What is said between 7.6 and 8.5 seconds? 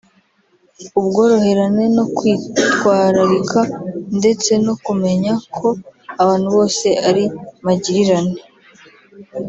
magirirane